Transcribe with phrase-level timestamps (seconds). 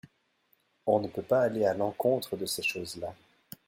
[0.87, 3.13] On ne peut pas aller à l'encontre de ces choses-là.